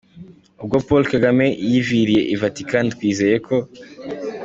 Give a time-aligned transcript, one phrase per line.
[0.61, 3.55] Ubwo Paul Kagame yiviriye i Vatikani twizeye ko: